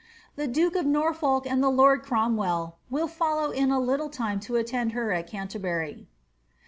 [0.35, 4.41] The duke of Norfolk and the lord Cromwell will follow tn a liiHi ame m
[4.41, 6.07] alland h«r al Canterbury."